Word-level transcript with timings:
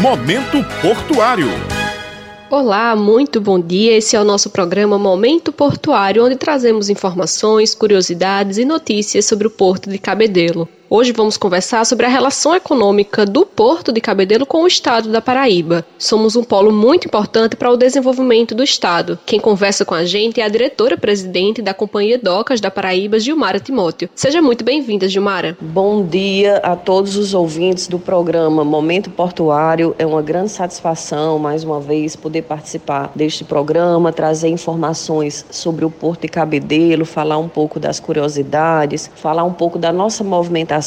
Momento 0.00 0.64
Portuário. 0.80 1.48
Olá, 2.48 2.96
muito 2.96 3.38
bom 3.38 3.60
dia. 3.60 3.98
Esse 3.98 4.16
é 4.16 4.20
o 4.20 4.24
nosso 4.24 4.48
programa 4.48 4.98
Momento 4.98 5.52
Portuário, 5.52 6.24
onde 6.24 6.36
trazemos 6.36 6.88
informações, 6.88 7.74
curiosidades 7.74 8.56
e 8.56 8.64
notícias 8.64 9.26
sobre 9.26 9.46
o 9.46 9.50
Porto 9.50 9.90
de 9.90 9.98
Cabedelo. 9.98 10.66
Hoje 10.92 11.12
vamos 11.12 11.36
conversar 11.36 11.86
sobre 11.86 12.04
a 12.04 12.08
relação 12.08 12.52
econômica 12.52 13.24
do 13.24 13.46
Porto 13.46 13.92
de 13.92 14.00
Cabedelo 14.00 14.44
com 14.44 14.64
o 14.64 14.66
estado 14.66 15.08
da 15.08 15.22
Paraíba. 15.22 15.86
Somos 15.96 16.34
um 16.34 16.42
polo 16.42 16.72
muito 16.72 17.06
importante 17.06 17.54
para 17.54 17.70
o 17.70 17.76
desenvolvimento 17.76 18.56
do 18.56 18.64
estado. 18.64 19.16
Quem 19.24 19.38
conversa 19.38 19.84
com 19.84 19.94
a 19.94 20.04
gente 20.04 20.40
é 20.40 20.44
a 20.44 20.48
diretora-presidente 20.48 21.62
da 21.62 21.72
Companhia 21.72 22.18
Docas 22.18 22.60
da 22.60 22.72
Paraíba, 22.72 23.20
Gilmara 23.20 23.60
Timóteo. 23.60 24.10
Seja 24.16 24.42
muito 24.42 24.64
bem-vinda, 24.64 25.08
Gilmara. 25.08 25.56
Bom 25.60 26.04
dia 26.04 26.56
a 26.56 26.74
todos 26.74 27.16
os 27.16 27.34
ouvintes 27.34 27.86
do 27.86 28.00
programa 28.00 28.64
Momento 28.64 29.10
Portuário. 29.10 29.94
É 29.96 30.04
uma 30.04 30.22
grande 30.22 30.50
satisfação, 30.50 31.38
mais 31.38 31.62
uma 31.62 31.78
vez, 31.78 32.16
poder 32.16 32.42
participar 32.42 33.12
deste 33.14 33.44
programa, 33.44 34.12
trazer 34.12 34.48
informações 34.48 35.46
sobre 35.52 35.84
o 35.84 35.90
Porto 35.90 36.22
de 36.22 36.28
Cabedelo, 36.28 37.04
falar 37.04 37.38
um 37.38 37.48
pouco 37.48 37.78
das 37.78 38.00
curiosidades, 38.00 39.08
falar 39.14 39.44
um 39.44 39.52
pouco 39.52 39.78
da 39.78 39.92
nossa 39.92 40.24
movimentação 40.24 40.79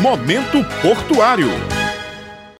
Momento 0.00 0.58
Portuário. 0.82 1.83